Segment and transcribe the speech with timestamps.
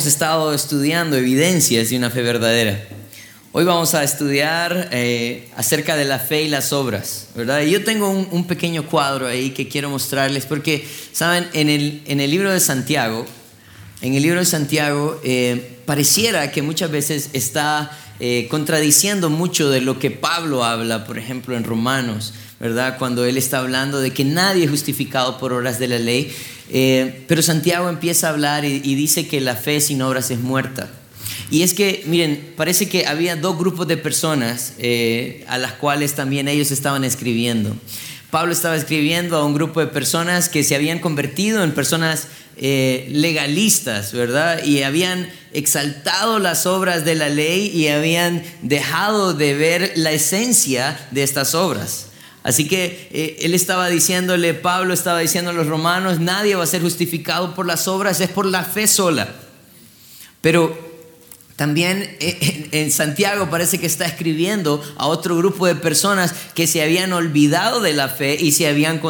[0.00, 2.82] hemos estado estudiando evidencias de una fe verdadera.
[3.52, 7.60] Hoy vamos a estudiar eh, acerca de la fe y las obras, ¿verdad?
[7.60, 11.46] Y yo tengo un, pequeño cuadro ahí que quiero mostrarles porque, ¿saben?
[11.52, 13.26] En el, en el libro de Santiago,
[14.00, 17.90] en el libro de Santiago, eh, pareciera que muchas veces está
[18.20, 22.98] eh, contradiciendo mucho de lo que Pablo habla, por ejemplo, en Romanos, ¿verdad?
[22.98, 26.32] Cuando él está hablando de que nadie es justificado por obras de la ley.
[26.68, 30.90] Eh, pero Santiago empieza a hablar y, dice que la fe sin obras es muerta.
[31.50, 36.14] Y es que, miren, parece que había dos grupos de personas eh, a las cuales
[36.14, 37.74] también ellos estaban escribiendo.
[38.30, 43.08] Pablo estaba escribiendo a un grupo de personas que se habían convertido en personas eh,
[43.10, 44.62] legalistas, ¿verdad?
[44.62, 50.96] Y habían exaltado las obras de la ley y habían dejado de ver la esencia
[51.10, 52.09] de estas obras.
[52.42, 56.66] Así que eh, él estaba diciéndole, Pablo estaba diciendo a los romanos, nadie va a
[56.66, 59.28] ser justificado por las obras, es por la fe sola.
[60.40, 60.76] Pero
[61.56, 66.82] también eh, en Santiago parece que está escribiendo a otro grupo de personas que se
[66.82, 69.02] habían olvidado de la fe y se habían,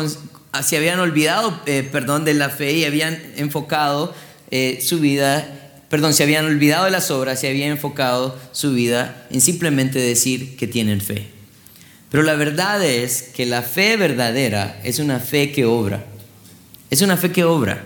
[0.64, 4.12] se habían olvidado, eh, perdón, de la fe y habían enfocado
[4.82, 5.46] su vida,
[5.88, 10.56] perdón, se habían olvidado de las obras y habían enfocado su vida en simplemente decir
[10.56, 11.39] que tienen fe.
[12.10, 16.04] Pero la verdad es que la fe verdadera es una fe que obra.
[16.90, 17.84] Es una fe que obra.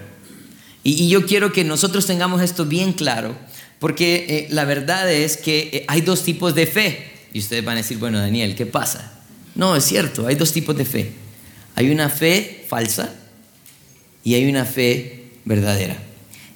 [0.83, 3.35] Y, yo quiero que nosotros tengamos esto bien claro,
[3.79, 7.11] porque eh, la verdad es que eh, hay dos tipos de fe.
[7.33, 9.13] Y ustedes van a decir, bueno, Daniel, ¿qué pasa?
[9.55, 11.13] No, es cierto, hay dos tipos de fe.
[11.75, 13.13] Hay una fe falsa
[14.23, 15.97] y hay una fe verdadera.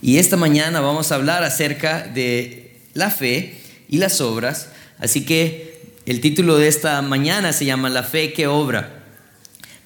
[0.01, 4.69] Y esta mañana vamos a hablar acerca de la fe y las obras.
[4.99, 5.68] Así que
[6.09, 9.05] el título de esta mañana se llama La fe que obra.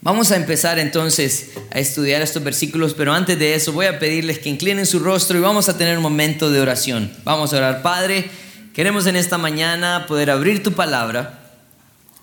[0.03, 4.39] Vamos a empezar entonces a estudiar estos versículos, pero antes de eso voy a pedirles
[4.39, 7.13] que inclinen su rostro y vamos a tener un momento de oración.
[7.25, 8.31] Vamos a orar, Padre,
[8.73, 11.57] queremos en esta mañana poder abrir tu palabra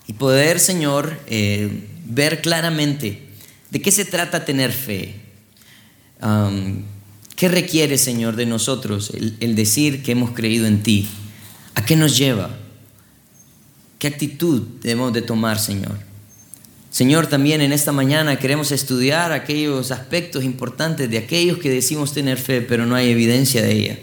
[0.06, 3.28] y poder, Señor, eh, ver claramente
[3.68, 5.16] de qué se trata tener fe.
[7.36, 11.06] ¿Qué requiere, Señor, de nosotros el decir que hemos creído en ti?
[11.74, 12.50] ¿A qué nos lleva?
[14.00, 15.98] ¿Qué actitud debemos de tomar, Señor?
[16.90, 22.38] Señor, también en esta mañana queremos estudiar aquellos aspectos importantes de aquellos que decimos tener
[22.38, 23.98] fe, pero no hay evidencia de ella.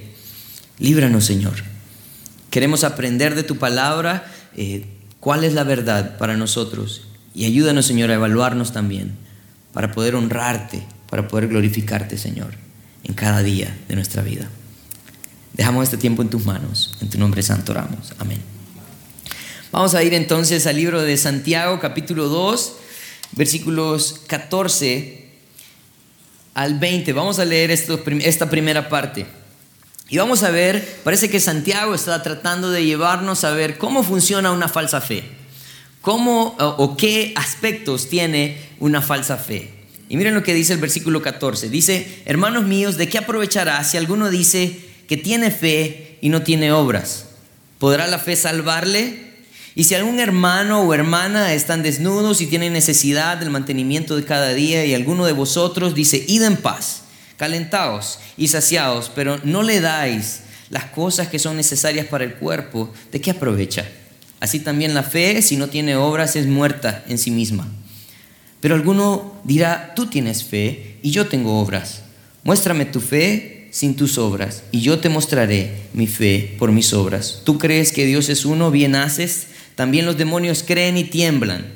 [0.77, 1.55] Líbranos, Señor.
[2.51, 4.85] Queremos aprender de tu palabra eh,
[5.19, 7.07] cuál es la verdad para nosotros.
[7.33, 9.15] Y ayúdanos, Señor, a evaluarnos también,
[9.73, 12.53] para poder honrarte, para poder glorificarte, Señor,
[13.03, 14.47] en cada día de nuestra vida.
[15.53, 16.95] Dejamos este tiempo en tus manos.
[17.01, 18.13] En tu nombre santo oramos.
[18.19, 18.56] Amén.
[19.69, 22.73] Vamos a ir entonces al libro de Santiago, capítulo 2,
[23.33, 25.25] versículos 14
[26.53, 27.11] al 20.
[27.11, 29.25] Vamos a leer esta primera parte.
[30.07, 34.53] Y vamos a ver, parece que Santiago está tratando de llevarnos a ver cómo funciona
[34.53, 35.25] una falsa fe.
[35.99, 39.73] Cómo o qué aspectos tiene una falsa fe.
[40.07, 41.67] Y miren lo que dice el versículo 14.
[41.67, 44.79] Dice, hermanos míos, ¿de qué aprovechará si alguno dice
[45.09, 47.25] que tiene fe y no tiene obras?
[47.79, 49.26] ¿Podrá la fe salvarle?
[49.77, 54.55] Y si algún hermano o hermana están desnudos y tienen necesidad del mantenimiento de cada
[54.55, 57.03] día y alguno de vosotros dice, id en paz,
[57.37, 60.39] calentaos y saciaos, pero no le dais
[60.71, 63.87] las cosas que son necesarias para el cuerpo, ¿de qué aprovecha?
[64.39, 67.67] Así también la fe, si no tiene obras, es muerta en sí misma.
[68.59, 72.01] Pero alguno dirá, tú tienes fe y yo tengo obras.
[72.43, 77.43] Muéstrame tu fe sin tus obras y yo te mostraré mi fe por mis obras.
[77.43, 78.71] ¿Tú crees que Dios es uno?
[78.71, 79.49] Bien haces.
[79.77, 81.67] También los demonios creen y tiemblan.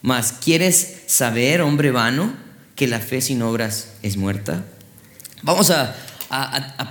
[0.00, 2.32] Mas, ¿quieres saber, hombre vano,
[2.74, 4.64] que la fe sin obras es muerta?
[5.42, 5.94] Vamos a,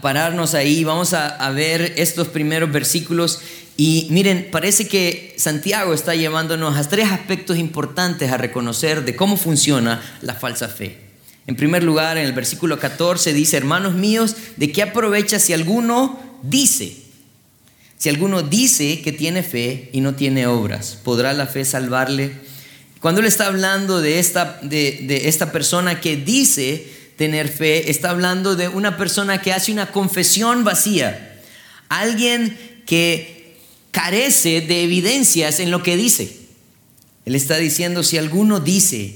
[0.03, 3.41] pararnos ahí, vamos a, ver estos primeros versículos
[3.75, 9.38] y miren, parece que Santiago está llevándonos a tres aspectos importantes a reconocer de cómo
[9.38, 11.00] funciona la falsa fe.
[11.48, 16.19] En primer lugar, en el versículo 14 dice, hermanos míos, ¿de qué aprovecha si alguno
[16.44, 17.05] dice?
[17.97, 22.33] Si alguno dice que tiene fe y no tiene obras, ¿podrá la fe salvarle?
[23.00, 26.88] Cuando él está hablando de esta, de, esta persona que dice
[27.18, 31.39] tener fe, está hablando de una persona que hace una confesión vacía.
[31.88, 33.56] Alguien que
[33.92, 36.38] carece de evidencias en lo que dice.
[37.25, 39.15] Él está diciendo, si alguno dice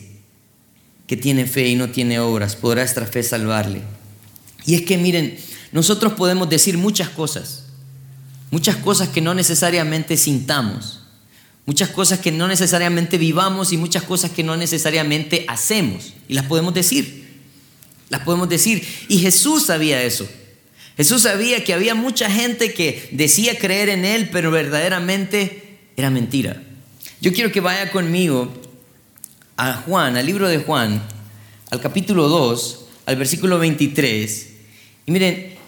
[1.06, 3.82] que tiene fe y no tiene obras, podrá esta fe salvarle.
[4.66, 5.38] Y es que miren,
[5.72, 7.64] nosotros podemos decir muchas cosas.
[8.52, 11.02] Muchas cosas que no necesariamente sintamos,
[11.66, 16.14] muchas cosas que no necesariamente vivamos y muchas cosas que no necesariamente hacemos.
[16.28, 17.30] Y las podemos decir,
[18.10, 18.84] las podemos decir.
[19.08, 20.28] Y Jesús sabía eso.
[20.98, 26.62] Jesús sabía que había mucha gente que decía creer en Él, pero verdaderamente era mentira.
[27.22, 28.52] Yo quiero que vaya conmigo
[29.56, 31.02] a Juan, al libro de Juan,
[31.70, 34.48] al capítulo 2, al versículo 23.
[35.06, 35.59] Y miren,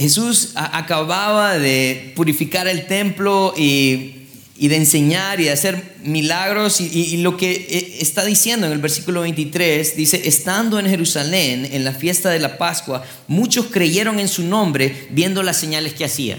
[0.00, 4.16] Jesús acababa de purificar el templo y,
[4.58, 6.80] de enseñar y de hacer milagros.
[6.80, 11.84] Y, lo que eh, está diciendo en el versículo 23 dice, estando en Jerusalén en
[11.84, 16.38] la fiesta de la Pascua, muchos creyeron en su nombre viendo las señales que hacía.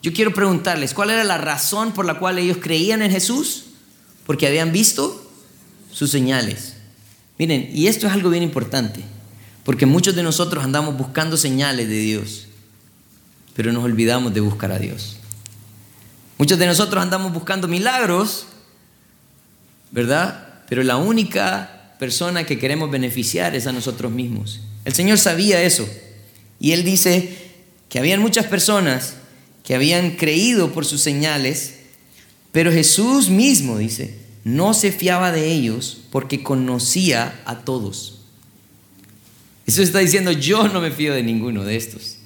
[0.00, 3.64] Yo quiero preguntarles, ¿cuál era la razón por la cual ellos creían en Jesús?
[4.24, 5.32] Porque habían visto
[5.90, 6.74] sus señales.
[7.40, 9.00] Miren, y esto es algo bien importante,
[9.64, 12.43] porque muchos de nosotros andamos buscando señales de Dios
[13.54, 15.16] pero nos olvidamos de buscar a Dios.
[16.38, 18.46] Muchos de nosotros andamos buscando milagros,
[19.92, 20.64] ¿verdad?
[20.68, 24.60] Pero la única persona que queremos beneficiar es a nosotros mismos.
[24.84, 25.88] El Señor sabía eso.
[26.58, 27.36] Y Él dice
[27.88, 29.14] que habían muchas personas
[29.62, 31.76] que habían creído por sus señales,
[32.52, 38.20] pero Jesús mismo, dice, no se fiaba de ellos porque conocía a todos.
[39.66, 42.18] Eso está diciendo, yo no me fío de ninguno de estos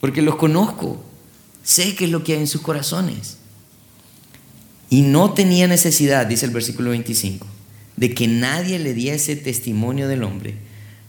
[0.00, 1.04] porque los conozco,
[1.62, 3.38] sé qué es lo que hay en sus corazones.
[4.88, 7.46] Y no tenía necesidad, dice el versículo 25,
[7.96, 10.54] de que nadie le diese testimonio del hombre,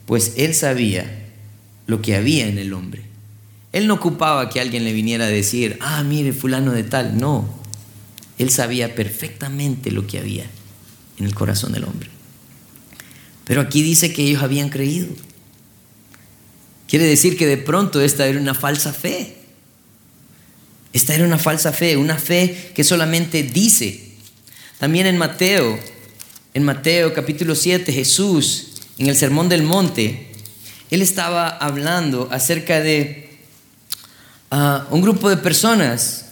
[0.05, 1.25] pues él sabía
[1.85, 3.03] lo que había en el hombre.
[3.73, 7.19] Él no ocupaba que alguien le viniera a decir, ah, mire, fulano de tal.
[7.19, 7.47] No,
[8.37, 10.45] él sabía perfectamente lo que había
[11.19, 12.09] en el corazón del hombre.
[13.45, 15.07] Pero aquí dice que ellos habían creído.
[16.87, 19.35] Quiere decir que de pronto esta era una falsa fe.
[20.93, 24.11] Esta era una falsa fe, una fe que solamente dice.
[24.79, 25.77] También en Mateo,
[26.53, 30.31] en Mateo capítulo 7, Jesús, en el Sermón del Monte,
[30.89, 33.29] él estaba hablando acerca de
[34.49, 36.25] ah, un grupo de personas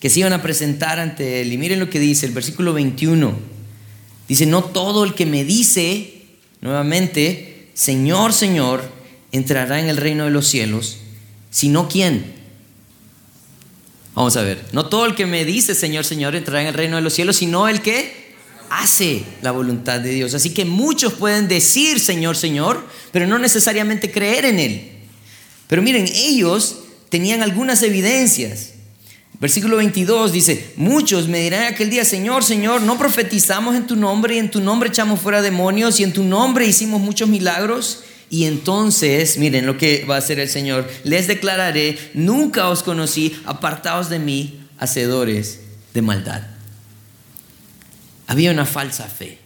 [0.00, 1.52] que se iban a presentar ante él.
[1.52, 3.38] Y miren lo que dice el versículo 21.
[4.26, 6.24] Dice, no todo el que me dice,
[6.60, 8.82] nuevamente, Señor, Señor,
[9.32, 10.98] entrará en el reino de los cielos,
[11.50, 12.32] sino quién.
[14.14, 16.96] Vamos a ver, no todo el que me dice Señor, Señor entrará en el reino
[16.96, 18.34] de los cielos, sino el que
[18.68, 20.34] hace la voluntad de Dios.
[20.34, 24.92] Así que muchos pueden decir Señor, Señor, pero no necesariamente creer en Él.
[25.66, 28.72] Pero miren, ellos tenían algunas evidencias.
[29.40, 34.36] Versículo 22 dice, muchos me dirán aquel día, Señor, Señor, no profetizamos en tu nombre
[34.36, 38.04] y en tu nombre echamos fuera demonios y en tu nombre hicimos muchos milagros.
[38.32, 40.88] Y entonces, miren lo que va a hacer el Señor.
[41.04, 45.60] Les declararé, nunca os conocí, apartados de mí, hacedores
[45.92, 46.40] de maldad.
[48.26, 49.38] Había una falsa fe.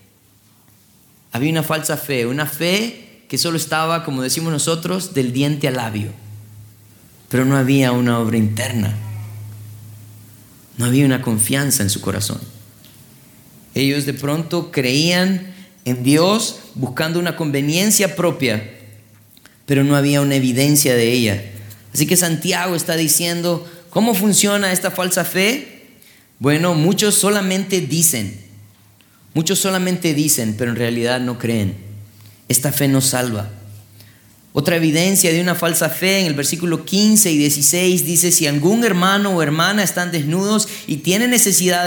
[1.32, 5.74] Había una falsa fe, una fe que solo estaba, como decimos nosotros, del diente al
[5.74, 6.12] labio.
[7.28, 8.94] Pero no había una obra interna.
[10.78, 12.38] No había una confianza en su corazón.
[13.74, 15.54] Ellos de pronto creían
[15.84, 18.74] en Dios buscando una conveniencia propia
[19.66, 21.44] pero no había una evidencia de ella.
[21.92, 25.82] Así que Santiago está diciendo, ¿cómo funciona esta falsa fe?
[26.38, 28.40] Bueno, muchos solamente dicen,
[29.34, 31.74] muchos solamente dicen, pero en realidad no creen.
[32.48, 33.50] Esta fe no salva.
[34.52, 38.84] Otra evidencia de una falsa fe en el versículo 15 y 16 dice, si algún
[38.84, 41.84] hermano o hermana están desnudos y tienen necesidad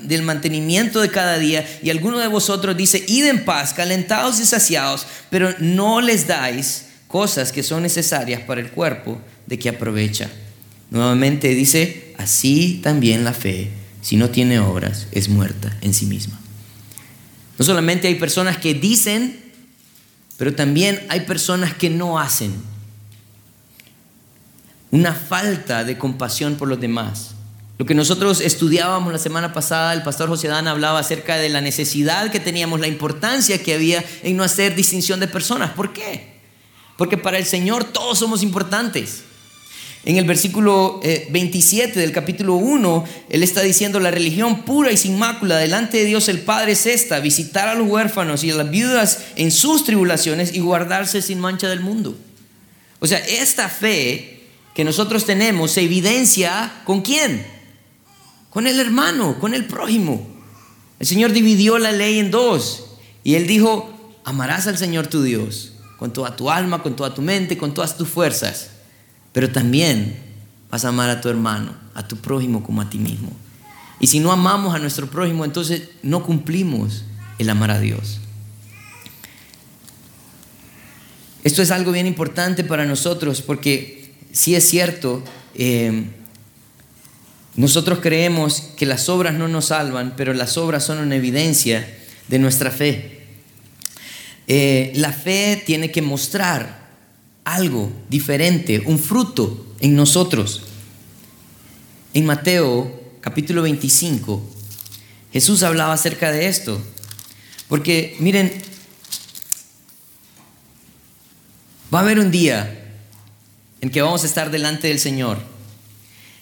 [0.00, 4.44] del, mantenimiento de cada día, y alguno de vosotros dice, id en paz, calentados y
[4.44, 10.30] saciados, pero no les dais cosas que son necesarias para el cuerpo, de que aprovecha.
[10.90, 16.40] Nuevamente dice, así también la fe, si no tiene obras, es muerta en sí misma.
[17.58, 19.38] No solamente hay personas que dicen,
[20.38, 22.54] pero también hay personas que no hacen.
[24.90, 27.32] Una falta de compasión por los demás.
[27.76, 31.60] Lo que nosotros estudiábamos la semana pasada, el pastor José Dan hablaba acerca de la
[31.60, 35.72] necesidad que teníamos, la importancia que había en no hacer distinción de personas.
[35.72, 36.31] ¿Por qué?
[37.02, 39.22] Porque para el Señor todos somos importantes.
[40.04, 44.96] En el versículo 27 eh, del capítulo 1, Él está diciendo, la religión pura y
[44.96, 48.54] sin mácula delante de Dios el Padre es esta, visitar a los huérfanos y a
[48.54, 52.16] las viudas en sus tribulaciones y guardarse sin mancha del mundo.
[53.00, 57.44] O sea, esta fe que nosotros tenemos se evidencia con quién?
[58.48, 60.24] Con el hermano, con el prójimo.
[61.00, 62.94] El Señor dividió la ley en dos
[63.24, 63.92] y Él dijo,
[64.24, 65.71] amarás al Señor tu Dios
[66.02, 68.70] con toda tu alma, con toda tu mente, con todas tus fuerzas.
[69.32, 70.18] Pero también
[70.68, 73.30] vas a amar a tu hermano, a tu prójimo como a ti mismo.
[74.00, 77.04] Y si no amamos a nuestro prójimo, entonces no cumplimos
[77.38, 78.18] el amar a Dios.
[81.44, 85.22] Esto es algo bien importante para nosotros porque sí es cierto,
[85.54, 86.10] eh,
[87.54, 92.40] nosotros creemos que las obras no nos salvan, pero las obras son una evidencia de
[92.40, 93.21] nuestra fe.
[94.54, 96.90] Eh, la fe tiene que mostrar
[97.42, 100.64] algo diferente, un fruto en nosotros.
[102.12, 104.46] En Mateo capítulo 25,
[105.32, 106.78] Jesús hablaba acerca de esto.
[107.66, 108.52] Porque miren,
[111.92, 112.92] va a haber un día
[113.80, 115.38] en que vamos a estar delante del Señor.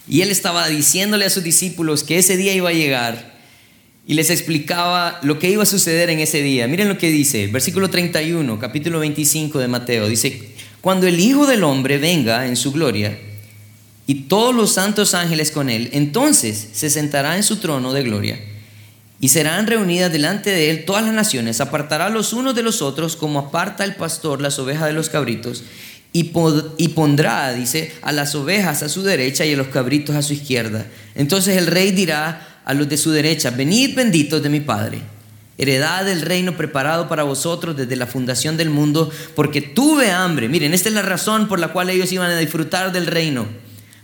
[0.09, 3.40] Y Él estaba diciéndole a sus discípulos que ese día iba a llegar
[4.07, 6.67] y les explicaba lo que iba a suceder en ese día.
[6.67, 10.09] Miren lo que dice, versículo 31, capítulo 25 de Mateo.
[10.09, 13.19] Dice, cuando el Hijo del Hombre venga en su gloria
[14.07, 18.41] y todos los santos ángeles con Él, entonces se sentará en su trono de gloria
[19.21, 23.17] y serán reunidas delante de Él todas las naciones, apartará los unos de los otros
[23.17, 25.63] como aparta el pastor las ovejas de los cabritos
[26.13, 30.33] y, pondrá, dice, a las ovejas a su derecha y a los cabritos a su
[30.33, 30.87] izquierda.
[31.15, 35.01] Entonces el rey dirá, a los de su derecha, venid benditos de mi Padre,
[35.59, 40.49] heredad del reino preparado para vosotros desde la fundación del mundo, porque tuve hambre.
[40.49, 43.47] Miren, esta es la razón por la cual ellos iban a disfrutar del reino.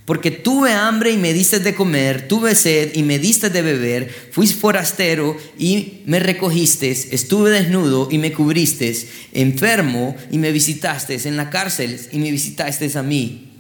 [0.05, 4.29] Porque tuve hambre y me diste de comer, tuve sed y me diste de beber,
[4.31, 8.97] fui forastero y me recogiste, estuve desnudo y me cubriste,
[9.33, 13.51] enfermo y me visitaste, en la cárcel y me visitaste a mí.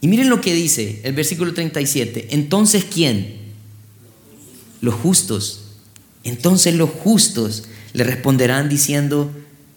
[0.00, 2.28] Y miren lo que dice el versículo 37.
[2.30, 3.39] Entonces, ¿quién?
[4.80, 5.62] Los justos.
[6.24, 9.30] Entonces los justos le responderán diciendo,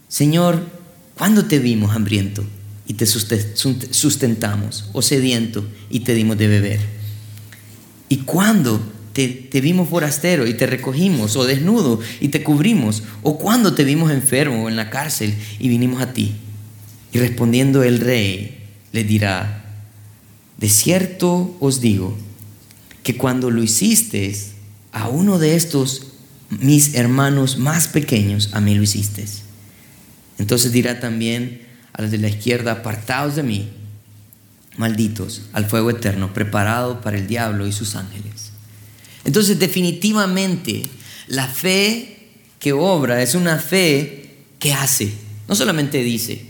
[0.07, 0.65] Señor,
[1.15, 2.43] ¿cuándo te vimos hambriento
[2.85, 6.79] y te sustentamos, o sediento y te dimos de beber?
[8.09, 8.79] ¿Y cuándo
[9.13, 13.03] te, vimos forastero y te recogimos, o desnudo y te cubrimos?
[13.21, 16.33] ¿O cuándo te vimos enfermo o en la cárcel y vinimos a ti?
[17.11, 18.57] Y respondiendo el rey
[18.91, 19.65] le dirá,
[20.57, 22.15] de cierto os digo
[23.03, 24.35] que cuando lo hiciste
[24.93, 26.07] a uno de estos
[26.49, 29.25] mis hermanos más pequeños, a mí lo hiciste.
[30.37, 33.69] Entonces dirá también a los de la izquierda, apartados de mí,
[34.77, 38.51] malditos, al fuego eterno, preparado para el diablo y sus ángeles.
[39.25, 40.85] Entonces definitivamente
[41.27, 45.11] la fe que obra es una fe que hace,
[45.47, 46.45] no solamente dice,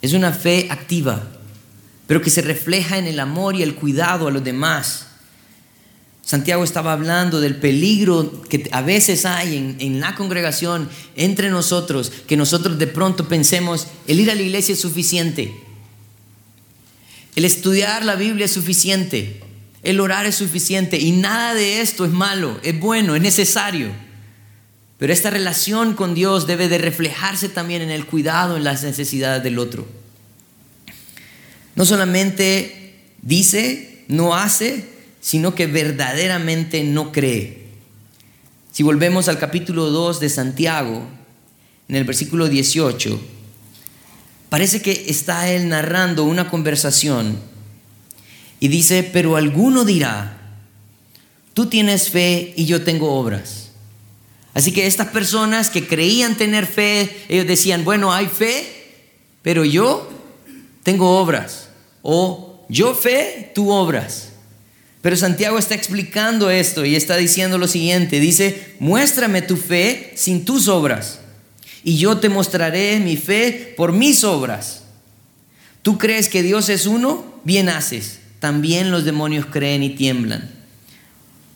[0.00, 1.22] es una fe activa,
[2.06, 5.06] pero que se refleja en el amor y el cuidado a los demás
[6.26, 12.36] Santiago estaba hablando del peligro que a veces hay en, la congregación entre nosotros, que
[12.36, 15.54] nosotros de pronto pensemos, el ir a la iglesia es suficiente,
[17.36, 19.40] el estudiar la Biblia es suficiente,
[19.84, 23.90] el orar es suficiente y nada de esto es malo, es bueno, es necesario.
[24.98, 29.44] Pero esta relación con Dios debe de reflejarse también en el cuidado, en las necesidades
[29.44, 29.86] del otro.
[31.76, 34.95] No solamente dice, no hace,
[35.26, 37.66] sino que verdaderamente no cree.
[38.70, 41.04] Si volvemos al capítulo 2 de Santiago,
[41.88, 43.20] en el versículo 18,
[44.48, 47.40] parece que está él narrando una conversación
[48.60, 50.38] y dice, pero alguno dirá,
[51.54, 53.70] tú tienes fe y yo tengo obras.
[54.54, 58.64] Así que estas personas que creían tener fe, ellos decían, bueno, hay fe,
[59.42, 60.08] pero yo
[60.84, 61.70] tengo obras.
[62.02, 64.34] O yo fe, tú obras.
[65.06, 68.18] Pero Santiago está explicando esto y está diciendo lo siguiente.
[68.18, 71.20] Dice, muéstrame tu fe sin tus obras
[71.84, 74.82] y yo te mostraré mi fe por mis obras.
[75.82, 77.24] ¿Tú crees que Dios es uno?
[77.44, 78.18] Bien haces.
[78.40, 80.50] También los demonios creen y tiemblan.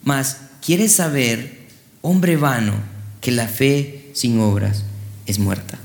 [0.04, 1.66] Mas, ¿quieres saber,
[2.02, 2.74] hombre vano,
[3.20, 4.84] que la fe sin obras
[5.26, 5.76] es muerta?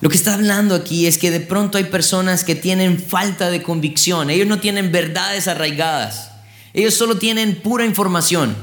[0.00, 3.62] Lo que está hablando aquí es que de pronto hay personas que tienen falta de
[3.62, 4.30] convicción.
[4.30, 6.30] Ellos no tienen verdades arraigadas.
[6.72, 8.56] Ellos solo tienen pura información.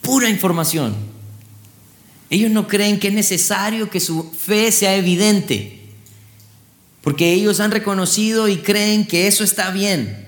[0.00, 0.96] Pura información.
[2.28, 5.80] Ellos no creen que es necesario que su fe sea evidente.
[7.00, 10.26] Porque ellos han reconocido y creen que eso está bien.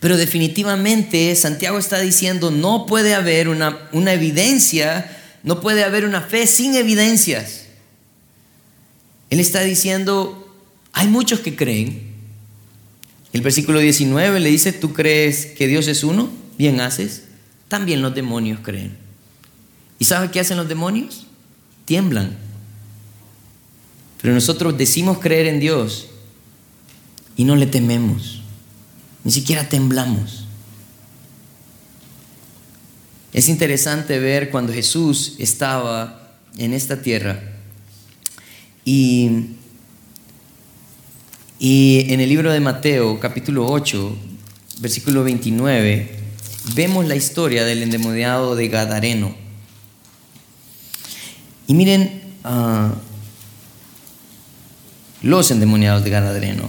[0.00, 6.22] Pero definitivamente Santiago está diciendo, no puede haber una, una evidencia, no puede haber una
[6.22, 7.61] fe sin evidencias.
[9.32, 10.54] Él está diciendo,
[10.92, 12.02] hay muchos que creen.
[13.32, 16.28] El versículo 19 le dice, ¿tú crees que Dios es uno?
[16.58, 17.22] Bien haces.
[17.68, 18.94] También los demonios creen.
[19.98, 21.28] ¿Y sabe qué hacen los demonios?
[21.86, 22.36] Tiemblan.
[24.20, 26.08] Pero nosotros decimos creer en Dios
[27.34, 28.42] y no le tememos.
[29.24, 30.44] Ni siquiera temblamos.
[33.32, 37.51] Es interesante ver cuando Jesús estaba en esta tierra
[38.84, 39.56] y
[41.64, 44.16] Y en el libro de Mateo, capítulo 8,
[44.80, 46.10] versículo 29,
[46.74, 49.32] vemos la historia del endemoniado de Gadareno.
[51.68, 52.92] Y miren ah,
[55.22, 56.68] los endemoniados de Gadareno.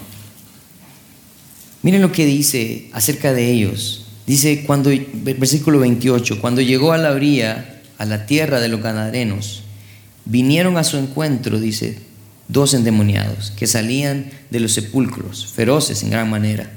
[1.81, 4.05] Miren lo que dice acerca de ellos.
[4.27, 9.63] Dice cuando versículo 28, cuando llegó a la orilla, a la tierra de los gadarenos,
[10.25, 11.99] vinieron a su encuentro, dice,
[12.47, 16.71] dos endemoniados que salían de los sepulcros, feroces en gran manera,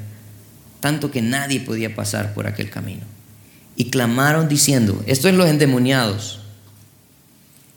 [0.81, 3.03] tanto que nadie podía pasar por aquel camino.
[3.77, 6.41] Y clamaron diciendo, esto es los endemoniados,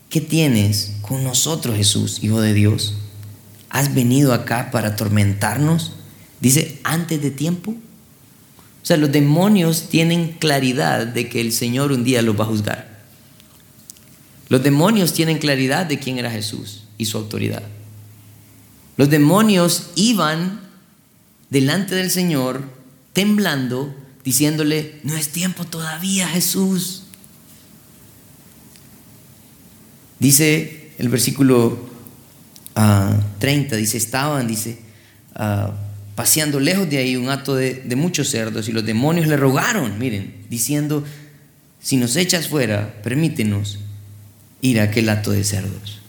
[0.08, 2.94] ¿qué tienes con nosotros Jesús, Hijo de Dios?
[3.68, 5.92] ¿Has venido acá para atormentarnos?
[6.40, 7.72] Dice, antes de tiempo.
[7.72, 12.48] O sea, los demonios tienen claridad de que el Señor un día los va a
[12.48, 12.89] juzgar.
[14.50, 17.62] Los demonios tienen claridad de quién era Jesús y su autoridad.
[18.96, 20.60] Los demonios iban
[21.50, 22.64] delante del Señor
[23.12, 27.04] temblando, diciéndole, no es tiempo todavía Jesús.
[30.18, 31.88] Dice el versículo
[32.74, 34.80] 30, ah, dice, estaban, dice,
[35.36, 35.70] uh,
[36.16, 40.44] paseando lejos de ahí un acto de, muchos cerdos y los demonios le rogaron, miren,
[40.50, 41.04] diciendo,
[41.80, 43.78] si nos echas fuera, permítenos
[44.60, 46.00] ir a aquel acto de cerdos.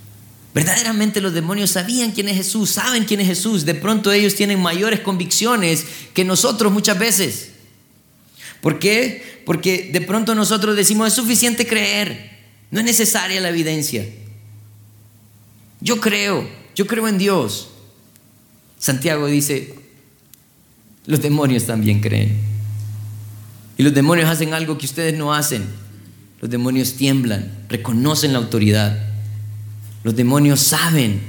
[0.54, 3.66] Verdaderamente los demonios sabían quién es Jesús, saben quién es Jesús.
[3.66, 7.52] De pronto ellos tienen mayores convicciones que nosotros muchas veces.
[8.60, 9.42] ¿Por qué?
[9.46, 12.32] Porque de pronto nosotros decimos, es suficiente creer,
[12.70, 14.06] no es necesaria la evidencia.
[15.80, 17.70] Yo creo, yo creo en Dios.
[18.78, 19.74] Santiago dice,
[21.06, 22.38] los demonios también creen.
[23.78, 25.66] Y los demonios hacen algo que ustedes no hacen.
[26.42, 28.98] Los demonios tiemblan, reconocen la autoridad.
[30.04, 31.22] Los demonios saben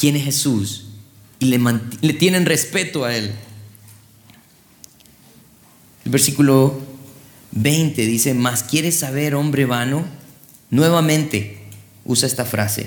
[0.00, 0.86] quién es Jesús
[1.38, 3.30] y le, tienen respeto a Él.
[6.06, 6.80] El versículo
[7.52, 10.06] 20 dice, más quieres saber, hombre vano,
[10.70, 11.58] nuevamente
[12.06, 12.86] usa esta frase,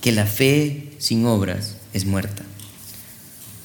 [0.00, 2.44] que la fe sin obras es muerta.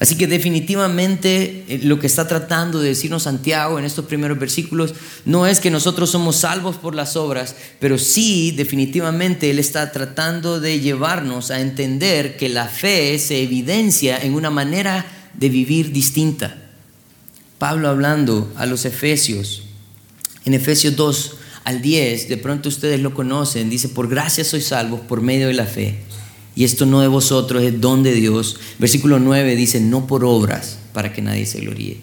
[0.00, 4.94] Así que definitivamente eh, lo que está tratando de decirnos Santiago en estos primeros versículos
[5.26, 10.58] no es que nosotros somos salvos por las obras, pero sí definitivamente Él está tratando
[10.58, 16.56] de llevarnos a entender que la fe se evidencia en una manera de vivir distinta.
[17.58, 19.64] Pablo hablando a los Efesios,
[20.46, 25.00] en Efesios 2 al 10, de pronto ustedes lo conocen, dice, por gracia sois salvos
[25.00, 25.98] por medio de la fe.
[26.54, 28.58] Y esto no de vosotros, es don de Dios.
[28.78, 32.00] Versículo 9 dice, no por obras, para que nadie se gloríe.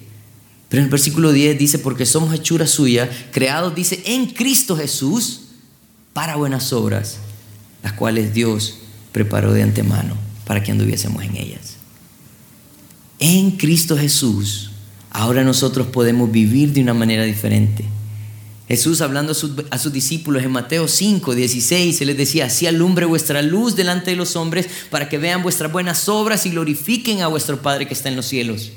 [0.68, 5.42] Pero en el versículo 10 dice, porque somos hechura suya, creados, dice, en Cristo Jesús,
[6.12, 7.18] para buenas obras,
[7.82, 8.78] las cuales Dios
[9.12, 11.76] preparó de antemano para que anduviésemos en ellas.
[13.18, 14.70] En Cristo Jesús,
[15.10, 17.84] ahora nosotros podemos vivir de una manera diferente.
[18.68, 23.40] Jesús hablando a sus, discípulos en Mateo 5, 16, se les decía, así alumbre vuestra
[23.40, 27.62] luz delante de los hombres para que vean vuestras buenas obras y glorifiquen a vuestro
[27.62, 28.72] Padre que está en los cielos.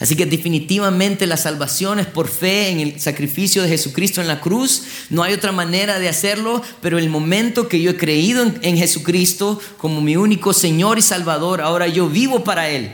[0.00, 4.40] Así que definitivamente la salvación es por fe en el sacrificio de Jesucristo en la
[4.40, 4.84] cruz.
[5.10, 8.78] No hay otra manera de hacerlo, pero el momento que yo he creído en, en
[8.78, 12.90] Jesucristo como mi único Señor y Salvador, ahora yo vivo para Él.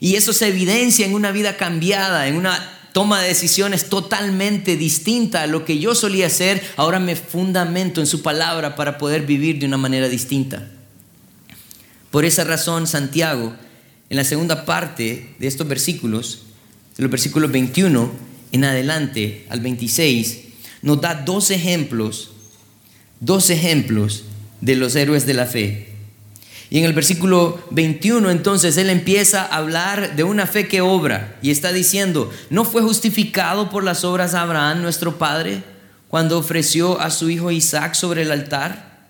[0.00, 5.42] Y eso se evidencia en una vida cambiada, en una toma de decisiones totalmente distinta
[5.42, 9.60] a lo que yo solía hacer, ahora me fundamento en su palabra para poder vivir
[9.60, 10.68] de una manera distinta.
[12.10, 13.54] Por esa razón, Santiago,
[14.10, 16.46] en la segunda parte de estos versículos,
[16.96, 18.10] de los versículos 21
[18.50, 20.38] en adelante al 26,
[20.82, 22.32] nos da dos ejemplos,
[23.20, 24.24] dos ejemplos
[24.60, 25.87] de los héroes de la fe
[26.70, 31.38] y en el versículo 21 entonces él empieza a hablar de una fe que obra
[31.40, 35.62] y está diciendo, ¿no fue justificado por las obras Abraham nuestro padre
[36.08, 39.08] cuando ofreció a su hijo Isaac sobre el altar?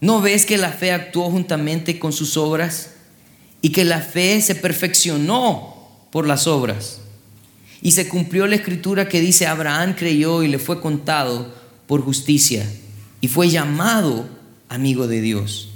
[0.00, 2.90] ¿No ves que la fe actuó juntamente con sus obras
[3.62, 7.00] y que la fe se perfeccionó por las obras?
[7.82, 11.54] Y se cumplió la escritura que dice, Abraham creyó y le fue contado
[11.86, 12.68] por justicia
[13.20, 14.28] y fue llamado
[14.68, 15.73] amigo de Dios.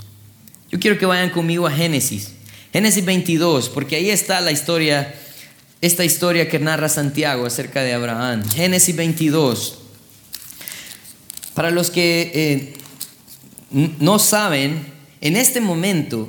[0.70, 2.32] Yo quiero que vayan conmigo a Génesis.
[2.72, 5.14] Génesis 22, porque ahí está la historia,
[5.80, 8.44] esta historia que narra Santiago acerca de Abraham.
[8.50, 9.78] Génesis 22.
[11.54, 12.74] Para los que eh,
[13.98, 14.86] no saben,
[15.22, 16.28] en este momento,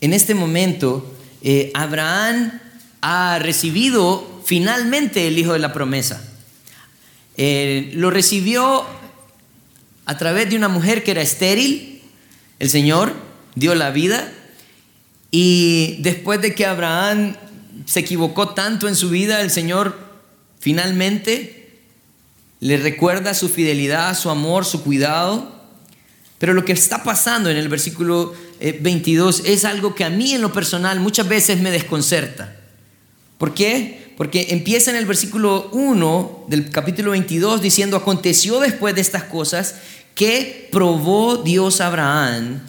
[0.00, 2.60] en este momento, eh, Abraham
[3.00, 6.20] ha recibido finalmente el hijo de la promesa.
[7.36, 8.84] Eh, lo recibió
[10.04, 12.02] a través de una mujer que era estéril,
[12.58, 13.27] el Señor,
[13.58, 14.32] dio la vida
[15.30, 17.36] Y después de que Abraham
[17.84, 19.98] se equivocó tanto en su vida, el Señor
[20.58, 21.80] finalmente
[22.60, 25.56] le recuerda su fidelidad, su amor, su cuidado.
[26.38, 30.32] Pero lo que está pasando en el versículo 22 eh, es algo que a mí
[30.32, 32.56] en lo personal muchas veces me desconcerta.
[33.38, 34.12] ¿Por qué?
[34.16, 39.76] Porque empieza en el versículo 1 del capítulo 22 diciendo, aconteció después de estas cosas
[40.14, 42.60] que probó Dios a Abraham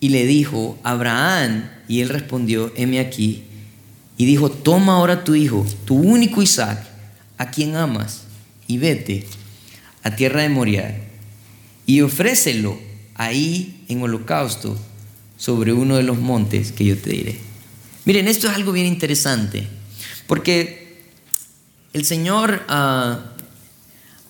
[0.00, 3.44] y le dijo, Abraham, y él respondió, heme aquí,
[4.16, 6.82] y dijo, toma ahora tu hijo, tu único Isaac,
[7.36, 8.22] a quien amas,
[8.66, 9.26] y vete
[10.02, 10.98] a tierra de Moriah,
[11.84, 12.78] y ofrécelo
[13.14, 14.78] ahí en holocausto
[15.36, 17.38] sobre uno de los montes que yo te diré.
[18.06, 19.66] Miren, esto es algo bien interesante,
[20.26, 20.98] porque
[21.92, 23.20] el Señor ah,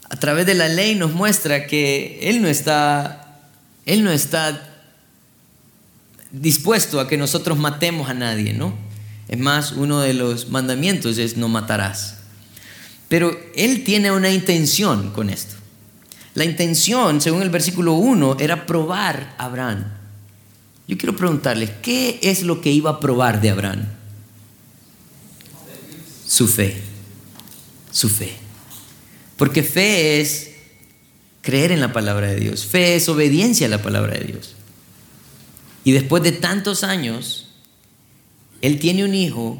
[0.09, 3.41] a través de la ley nos muestra que Él no está,
[3.87, 4.70] Él no está
[6.33, 8.75] dispuesto a que nosotros matemos a nadie, ¿no?
[9.29, 12.17] Es más, uno de los mandamientos es no matarás.
[13.09, 15.55] Pero Él tiene una intención con esto.
[16.35, 19.85] La intención, según el versículo 1, era probar a Abraham.
[20.87, 23.87] Yo quiero preguntarles, ¿qué es lo que iba a probar de Abraham?
[26.27, 26.81] Su fe.
[27.91, 28.33] Su fe.
[29.37, 30.51] Porque fe es
[31.43, 32.67] creer en la palabra de Dios.
[32.67, 34.55] Fe es obediencia a la palabra de Dios.
[35.85, 37.49] Y después de tantos años,
[38.61, 39.59] él tiene un hijo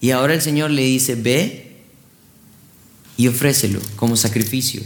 [0.00, 1.76] y ahora el Señor le dice, ve
[3.16, 4.82] y ofrécelo como sacrificio.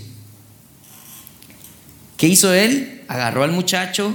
[2.17, 3.03] ¿Qué hizo él?
[3.09, 4.15] Agarró al muchacho,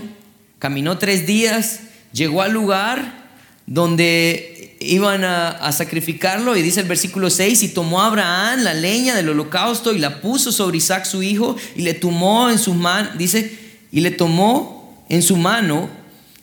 [0.60, 1.82] caminó tres días,
[2.14, 3.30] llegó al lugar
[3.66, 9.30] donde iban a, sacrificarlo y dice el versículo 6, y tomó Abraham la leña del
[9.30, 13.58] holocausto y la puso sobre Isaac su hijo y le tomó en sus manos, dice,
[13.92, 16.01] y le tomó en su mano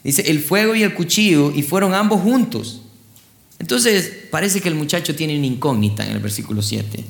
[0.08, 2.80] Dice, el fuego y el cuchillo, y fueron ambos juntos.
[3.58, 7.04] Entonces, parece que el muchacho tiene una incógnita en el versículo 7.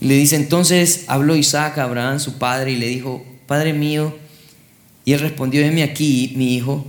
[0.00, 4.16] le dice, entonces habló Isaac a Abraham, su padre, y le dijo, Padre mío,
[5.04, 6.84] y él respondió, heme aquí, mi hijo.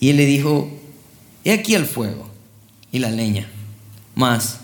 [0.00, 0.68] Y él le dijo,
[1.44, 2.28] he aquí el fuego
[2.90, 3.48] y la leña.
[4.16, 4.58] Mas,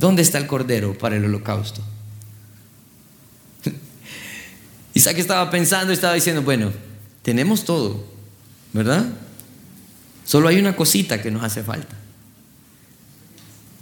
[0.00, 1.80] ¿dónde está el cordero para el holocausto?
[4.94, 6.72] Isaac estaba pensando, estaba diciendo, bueno,
[7.22, 8.04] tenemos todo,
[8.72, 9.06] ¿verdad?
[10.24, 11.96] Solo hay una cosita que nos hace falta.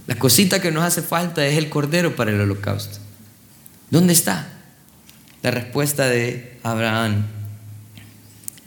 [0.07, 2.99] La cosita que nos hace falta es el cordero para el holocausto.
[3.91, 4.49] ¿Dónde está?
[5.43, 7.27] La respuesta de Abraham.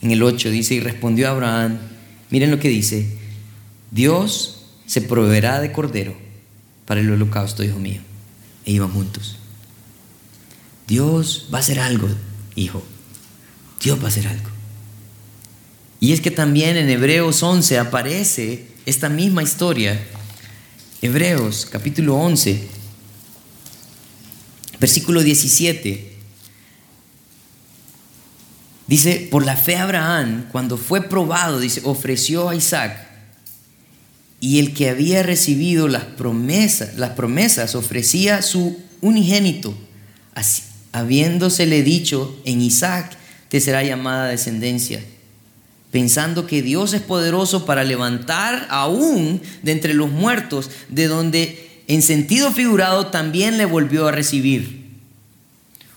[0.02, 1.80] En el 8 dice, y respondió Abraham,
[2.30, 3.18] miren lo que dice,
[3.92, 6.16] Dios se proveerá de cordero
[6.86, 8.02] para el holocausto, hijo mío.
[8.66, 9.38] E iban juntos.
[10.88, 12.08] Dios va a hacer algo,
[12.56, 12.84] hijo.
[13.82, 14.55] Dios va a hacer algo.
[16.06, 20.00] Y es que también en Hebreos 11 aparece esta misma historia.
[21.02, 22.62] Hebreos capítulo 11,
[24.80, 26.15] versículo 17.
[28.86, 33.08] Dice, por la fe Abraham, cuando fue probado, dice, ofreció a Isaac.
[34.39, 39.76] Y el que había recibido las promesas, las promesas ofrecía su unigénito,
[40.36, 43.18] así, habiéndosele dicho, en Isaac
[43.50, 45.04] te será llamada descendencia
[45.91, 52.02] pensando que Dios es poderoso para levantar aún de entre los muertos, de donde en
[52.02, 54.86] sentido figurado también le volvió a recibir.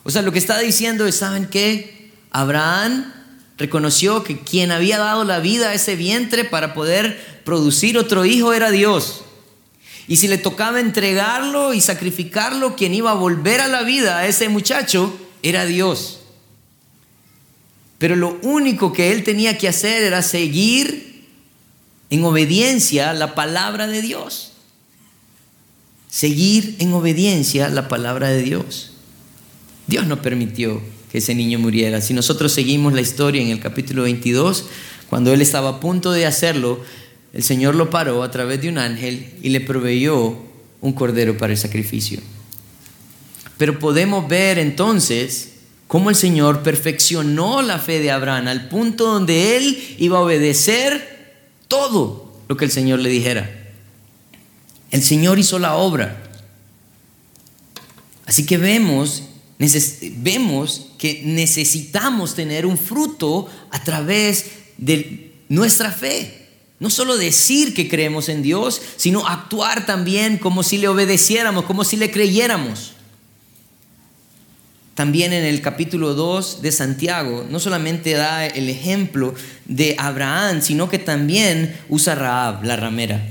[0.04, 2.10] O sea, lo que está diciendo es, ¿saben qué?
[2.30, 3.12] Abraham
[3.56, 8.52] reconoció que quien había dado la vida a ese vientre para poder producir otro hijo
[8.52, 9.24] era Dios.
[10.06, 14.26] Y si le tocaba entregarlo y sacrificarlo, quien iba a volver a la vida a
[14.26, 16.17] ese muchacho era Dios.
[17.98, 21.26] Pero lo único que él tenía que hacer era seguir
[22.10, 24.52] en obediencia la palabra de Dios.
[26.08, 28.92] Seguir en obediencia la palabra de Dios.
[29.88, 30.80] Dios no permitió
[31.10, 32.00] que ese niño muriera.
[32.00, 34.66] Si nosotros seguimos la historia en el capítulo 22,
[35.10, 36.80] cuando él estaba a punto de hacerlo,
[37.32, 40.38] el Señor lo paró a través de un ángel y le proveyó
[40.80, 42.20] un cordero para el sacrificio.
[43.56, 45.54] Pero podemos ver entonces
[45.88, 51.34] cómo el Señor perfeccionó la fe de Abraham al punto donde él iba a obedecer
[51.66, 53.50] todo lo que el Señor le dijera.
[54.90, 56.22] El Señor hizo la obra.
[58.26, 59.24] Así que vemos,
[60.18, 64.44] vemos que necesitamos tener un fruto a través
[64.76, 66.48] de nuestra fe.
[66.80, 71.82] No solo decir que creemos en Dios, sino actuar también como si le obedeciéramos, como
[71.84, 72.92] si le creyéramos.
[74.98, 79.32] También en el capítulo 2 de Santiago, no solamente da el ejemplo
[79.64, 83.24] de Abraham, sino que también usa Raab, la ramera.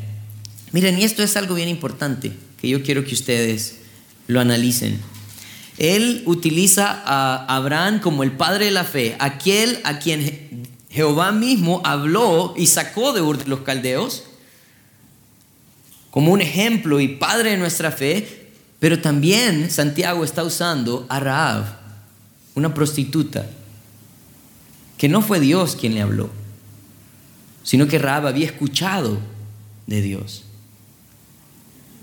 [0.72, 3.80] Miren, y esto es algo bien importante que yo quiero que ustedes
[4.28, 4.98] lo analicen.
[5.78, 11.82] Él utiliza a Abraham como el padre de la fe, aquel a quien Jehová mismo
[11.84, 14.24] habló y sacó de Ur de los caldeos,
[16.12, 18.47] como un ejemplo y padre de nuestra fe,
[18.80, 21.66] pero también Santiago está usando a Raab,
[22.56, 23.48] una prostituta,
[24.98, 26.30] que no fue Dios quien le habló,
[27.64, 29.20] sino que Raab había escuchado
[29.88, 30.44] de Dios.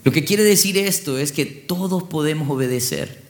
[0.05, 3.23] Lo que quiere decir esto es que todos podemos obedecer,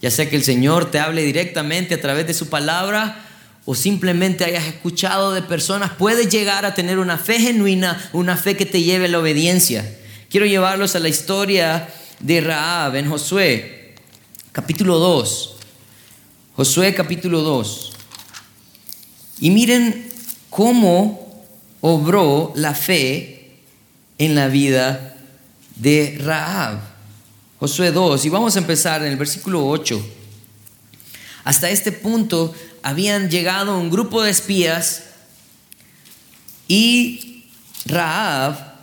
[0.00, 3.26] ya sea que el Señor te hable directamente a través de su palabra
[3.64, 8.56] o simplemente hayas escuchado de personas, puedes llegar a tener una fe genuina, una fe
[8.56, 9.98] que te lleve a la obediencia.
[10.28, 11.88] Quiero llevarlos a la historia
[12.22, 13.94] de Raab en Josué,
[14.52, 15.56] capítulo 2.
[16.54, 17.92] Josué capítulo 2.
[19.40, 20.08] Y miren
[20.48, 21.44] cómo
[21.80, 23.58] obró la fe
[24.18, 25.16] en la vida
[25.76, 26.78] de Raab.
[27.58, 28.24] Josué 2.
[28.24, 30.00] Y vamos a empezar en el versículo 8.
[31.44, 32.54] Hasta este punto
[32.84, 35.04] habían llegado un grupo de espías
[36.68, 37.46] y
[37.86, 38.74] Raab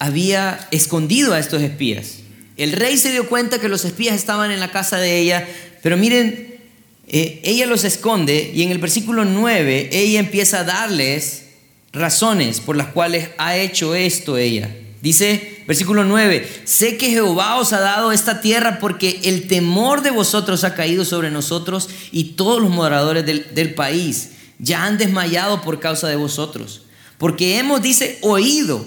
[0.00, 2.19] había escondido a estos espías.
[2.60, 5.48] El rey se dio cuenta que los espías estaban en la casa de ella,
[5.82, 6.60] pero miren,
[7.08, 11.44] eh, ella los esconde y en el versículo 9 ella empieza a darles
[11.90, 14.76] razones por las cuales ha hecho esto ella.
[15.00, 20.10] Dice, versículo 9, sé que Jehová os ha dado esta tierra porque el temor de
[20.10, 25.62] vosotros ha caído sobre nosotros y todos los moradores del, del país ya han desmayado
[25.62, 26.82] por causa de vosotros.
[27.16, 28.84] Porque hemos, dice, oído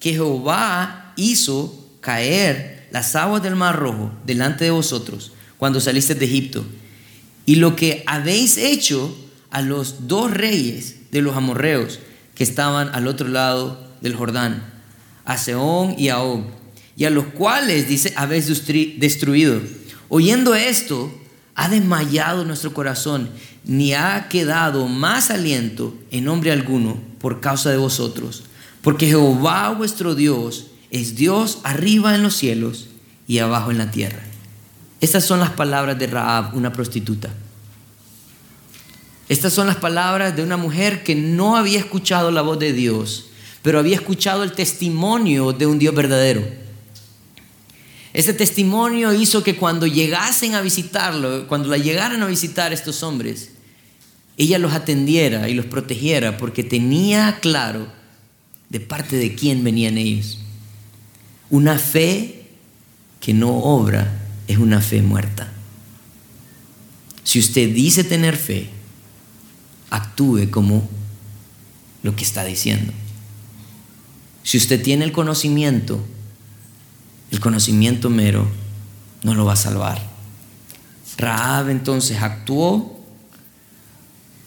[0.00, 6.26] que Jehová hizo caer las aguas del mar rojo delante de vosotros cuando saliste de
[6.26, 6.64] Egipto.
[7.46, 9.16] Y lo que habéis hecho
[9.50, 11.98] a los dos reyes de los amorreos
[12.34, 14.72] que estaban al otro lado del Jordán
[15.24, 16.44] a Seón y a Og,
[16.96, 18.46] y a los cuales, dice, habéis
[18.98, 19.60] destruido.
[20.08, 21.12] Oyendo esto,
[21.54, 23.30] ha desmayado nuestro corazón,
[23.64, 28.44] ni ha quedado más aliento en nombre alguno por causa de vosotros.
[28.82, 32.88] Porque Jehová vuestro Dios es Dios arriba en los cielos
[33.26, 34.22] y abajo en la tierra.
[35.00, 37.30] Estas son las palabras de Raab, una prostituta.
[39.28, 43.30] Estas son las palabras de una mujer que no había escuchado la voz de Dios
[43.62, 46.44] pero había escuchado el testimonio de un Dios verdadero.
[48.12, 53.52] Ese testimonio hizo que cuando llegasen a visitarlo, cuando la llegaran a visitar estos hombres,
[54.36, 57.86] ella los atendiera y los protegiera porque tenía claro
[58.68, 60.40] de parte de quién venían ellos.
[61.52, 62.46] Una fe
[63.20, 64.10] que no obra
[64.48, 65.52] es una fe muerta.
[67.24, 68.70] Si usted dice tener fe,
[69.90, 70.88] actúe como
[72.02, 72.94] lo que está diciendo.
[74.42, 76.02] Si usted tiene el conocimiento,
[77.30, 78.48] el conocimiento mero
[79.22, 80.00] no lo va a salvar.
[81.18, 82.98] Raab entonces actuó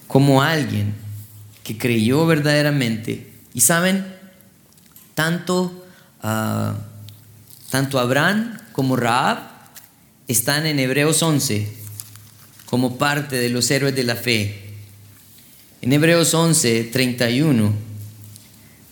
[0.08, 0.96] como alguien
[1.63, 3.32] que creyó verdaderamente.
[3.54, 4.08] Y saben,
[5.13, 5.86] tanto,
[6.24, 6.76] ah,
[7.69, 9.39] tanto Abraham como Raab
[10.28, 11.67] están en Hebreos 11
[12.65, 14.73] como parte de los héroes de la fe.
[15.82, 17.95] En Hebreos 11, 31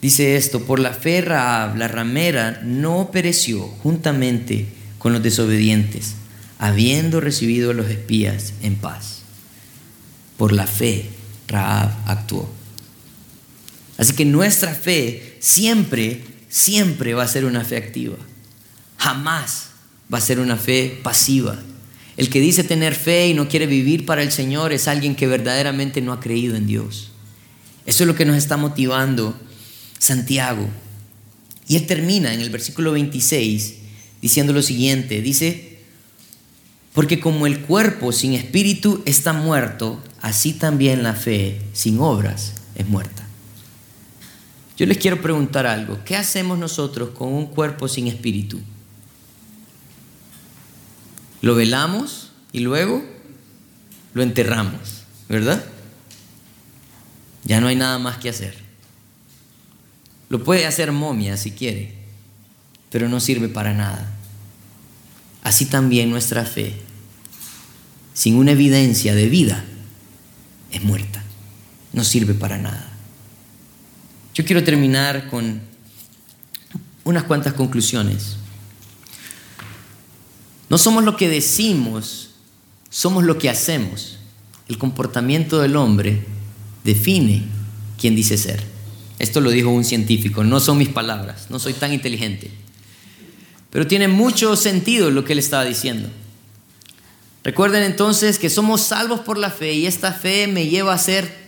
[0.04, 4.66] Dice esto, por la fe Raab, la ramera, no pereció juntamente
[5.00, 6.16] con los desobedientes,
[6.60, 9.22] habiendo recibido a los espías en paz.
[10.36, 11.06] Por la fe
[11.48, 12.50] Raab actuó.
[13.98, 18.18] Así que nuestra fe siempre, siempre va a ser una fe activa.
[19.04, 19.72] Jamás
[20.12, 21.60] va a ser una fe pasiva.
[22.16, 25.28] El que dice tener fe y no quiere vivir para el Señor es alguien que
[25.28, 27.12] verdaderamente no ha creído en Dios.
[27.86, 29.38] Eso es lo que nos está motivando
[30.00, 30.70] Santiago.
[31.68, 33.74] Y él termina en el versículo 26
[34.22, 35.80] diciendo lo siguiente, dice,
[36.94, 42.88] porque como el cuerpo sin espíritu está muerto, así también la fe sin obras es
[42.88, 43.28] muerta.
[44.78, 48.62] Yo les quiero preguntar algo, ¿qué hacemos nosotros con un cuerpo sin espíritu?
[51.44, 53.04] Lo velamos y luego
[54.14, 55.62] lo enterramos, ¿verdad?
[57.44, 58.56] Ya no hay nada más que hacer.
[60.30, 61.96] Lo puede hacer momia si quiere,
[62.90, 64.10] pero no sirve para nada.
[65.42, 66.78] Así también nuestra fe,
[68.14, 69.66] sin una evidencia de vida,
[70.72, 71.22] es muerta.
[71.92, 72.90] No sirve para nada.
[74.34, 75.60] Yo quiero terminar con
[77.04, 78.38] unas cuantas conclusiones.
[80.70, 82.30] No somos lo que decimos,
[82.90, 84.18] somos lo que hacemos.
[84.68, 86.26] El comportamiento del hombre
[86.84, 87.44] define
[87.98, 88.64] quién dice ser.
[89.20, 92.52] Esto lo dijo un científico, no son mis palabras, no soy tan inteligente.
[93.70, 96.10] Pero tiene mucho sentido lo que él estaba diciendo.
[97.44, 101.44] Recuerden entonces que somos salvos por la fe y esta fe me lleva a hacer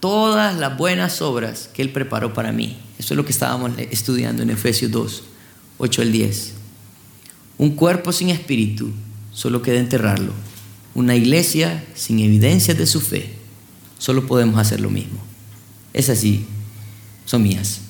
[0.00, 2.78] todas las buenas obras que Él preparó para mí.
[2.98, 5.22] Eso es lo que estábamos estudiando en Efesios 2,
[5.78, 6.54] 8 al 10.
[7.60, 8.90] Un cuerpo sin espíritu,
[9.34, 10.32] solo queda enterrarlo.
[10.94, 13.34] Una iglesia sin evidencias de su fe,
[13.98, 15.20] solo podemos hacer lo mismo.
[15.92, 16.46] Es así,
[17.26, 17.82] son mías,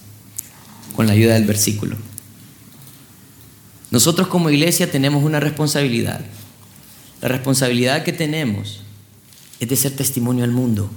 [0.97, 1.97] con la ayuda del versículo.
[3.93, 6.21] Nosotros como iglesia tenemos una responsabilidad.
[7.23, 8.81] La responsabilidad que tenemos
[9.61, 10.91] es de ser testimonio al mundo.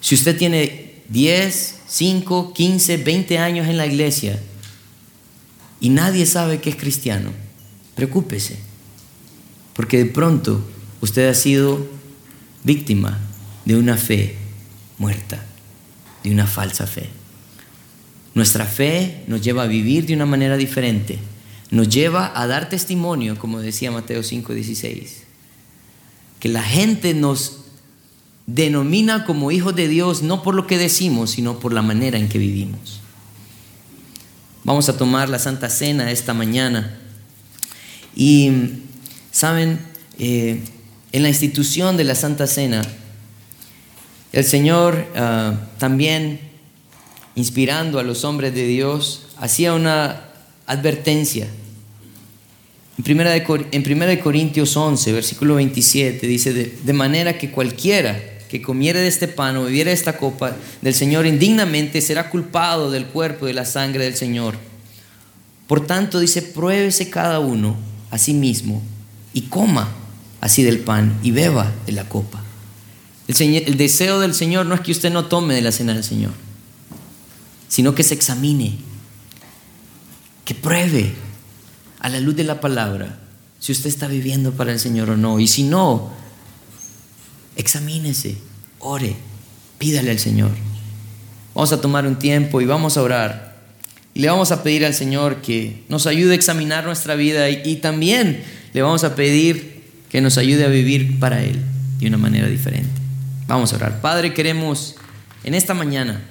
[0.00, 4.40] Si usted tiene 10, 5, 15, 20 años en la iglesia
[5.80, 7.30] y nadie sabe que es cristiano,
[7.94, 8.58] preocúpese,
[9.74, 10.64] porque de pronto
[11.00, 11.86] usted ha sido
[12.64, 13.18] víctima
[13.64, 14.36] de una fe
[14.98, 15.44] muerta,
[16.24, 17.08] de una falsa fe.
[18.34, 21.18] Nuestra fe nos lleva a vivir de una manera diferente,
[21.70, 25.22] nos lleva a dar testimonio, como decía Mateo 5, 16,
[26.40, 27.58] que la gente nos
[28.46, 32.28] denomina como hijos de Dios no por lo que decimos, sino por la manera en
[32.28, 33.00] que vivimos.
[34.66, 36.98] Vamos a tomar la Santa Cena esta mañana.
[38.16, 38.50] Y,
[39.30, 39.78] ¿saben?
[40.18, 40.60] Eh,
[41.12, 42.82] en la institución de la Santa Cena,
[44.32, 46.40] el Señor ah, también,
[47.36, 50.24] inspirando a los hombres de Dios, hacía una
[50.66, 51.46] advertencia.
[52.98, 59.08] En primera de, Corintios 11, versículo 27, dice, de manera que cualquiera que comiere de
[59.08, 63.48] este pan o bebiere de esta copa del Señor indignamente será culpado del cuerpo y
[63.48, 64.56] de la sangre del Señor.
[65.66, 67.76] Por tanto, dice, pruébese cada uno
[68.10, 68.82] a sí mismo
[69.32, 69.88] y coma
[70.40, 72.42] así del pan y beba de la copa.
[73.28, 76.32] El deseo del Señor no es que usted no tome de la cena del Señor,
[77.68, 78.78] sino que se examine,
[80.44, 81.12] que pruebe
[81.98, 83.18] a la luz de la palabra
[83.58, 85.40] si usted está viviendo para el Señor o no.
[85.40, 86.12] Y si no,
[87.56, 88.36] Examínese,
[88.78, 89.16] ore,
[89.78, 90.50] pídale al Señor.
[91.54, 93.56] Vamos a tomar un tiempo y vamos a orar.
[94.12, 97.76] Y le vamos a pedir al Señor que nos ayude a examinar nuestra vida y,
[97.76, 98.42] también
[98.72, 101.60] le vamos a pedir que nos ayude a vivir para Él
[101.98, 102.88] de una manera diferente.
[103.46, 104.00] Vamos a orar.
[104.00, 104.96] Padre, queremos
[105.44, 106.22] en esta mañana,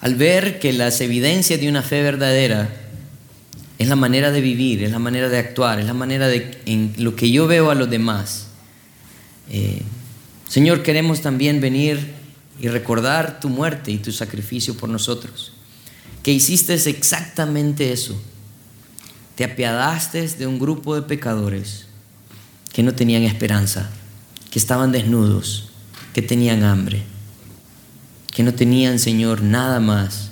[0.00, 2.68] al ver que las evidencias de una fe verdadera
[3.78, 6.94] es la manera de vivir, es la manera de actuar, es la manera de en
[6.98, 8.48] lo que yo veo a los demás,
[9.52, 9.82] eh,
[10.48, 12.14] Señor, queremos también venir
[12.58, 15.52] y recordar tu muerte y tu sacrificio por nosotros,
[16.22, 18.20] que hiciste exactamente eso.
[19.36, 21.86] Te apiadaste de un grupo de pecadores
[22.72, 23.90] que no tenían esperanza,
[24.50, 25.68] que estaban desnudos,
[26.14, 27.02] que tenían hambre,
[28.30, 30.30] que no tenían, Señor, nada más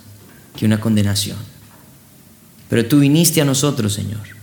[0.56, 1.38] que una condenación.
[2.70, 4.39] Pero tú viniste a nosotros, Señor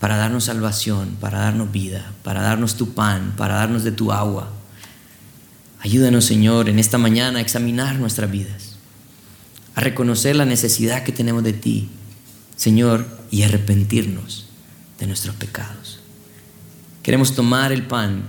[0.00, 4.50] para darnos salvación, para darnos vida, para darnos tu pan, para darnos de tu agua.
[5.80, 8.76] Ayúdanos, Señor, en esta mañana a examinar nuestras vidas,
[9.74, 11.90] a reconocer la necesidad que tenemos de ti,
[12.56, 14.48] Señor, y arrepentirnos
[14.98, 16.00] de nuestros pecados.
[17.02, 18.22] Queremos tomar el pan,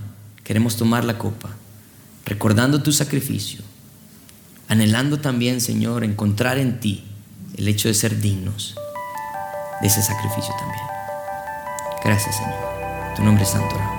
[0.44, 1.56] queremos tomar la copa,
[2.26, 3.62] recordando tu sacrificio,
[4.68, 7.06] anhelando también, Señor, encontrar en ti
[7.56, 8.76] el hecho de ser dignos
[9.82, 11.01] de ese sacrificio también.
[12.04, 12.56] Gracias, Señor.
[13.16, 13.91] Tu nombre es santo.